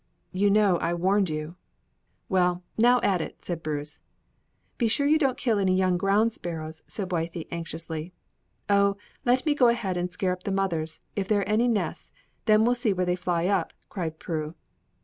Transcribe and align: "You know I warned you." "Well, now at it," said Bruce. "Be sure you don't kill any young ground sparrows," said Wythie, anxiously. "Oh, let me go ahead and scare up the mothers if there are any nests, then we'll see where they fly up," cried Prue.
"You 0.31 0.49
know 0.49 0.77
I 0.79 0.95
warned 0.95 1.29
you." 1.29 1.57
"Well, 2.27 2.63
now 2.75 2.99
at 3.01 3.21
it," 3.21 3.45
said 3.45 3.61
Bruce. 3.61 3.99
"Be 4.79 4.87
sure 4.87 5.05
you 5.05 5.19
don't 5.19 5.37
kill 5.37 5.59
any 5.59 5.75
young 5.75 5.95
ground 5.95 6.33
sparrows," 6.33 6.81
said 6.87 7.09
Wythie, 7.09 7.47
anxiously. 7.51 8.11
"Oh, 8.67 8.97
let 9.25 9.45
me 9.45 9.53
go 9.53 9.67
ahead 9.67 9.97
and 9.97 10.11
scare 10.11 10.31
up 10.33 10.41
the 10.41 10.51
mothers 10.51 11.01
if 11.15 11.27
there 11.27 11.41
are 11.41 11.47
any 11.47 11.67
nests, 11.67 12.11
then 12.45 12.65
we'll 12.65 12.73
see 12.73 12.93
where 12.93 13.05
they 13.05 13.15
fly 13.15 13.45
up," 13.45 13.73
cried 13.89 14.17
Prue. 14.17 14.55